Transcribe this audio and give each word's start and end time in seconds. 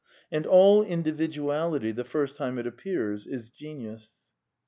And 0.31 0.47
all 0.47 0.81
individuality— 0.81 1.91
the" 1.91 2.03
first 2.13 2.35
time 2.35 2.57
it 2.57 2.65
appears— 2.65 3.27
is 3.27 3.51
genius. 3.51 4.25